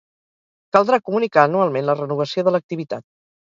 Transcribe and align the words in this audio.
Caldrà 0.77 0.99
comunicar 1.11 1.45
anualment 1.51 1.87
la 1.93 1.99
renovació 2.03 2.49
de 2.51 2.59
l'activitat. 2.59 3.11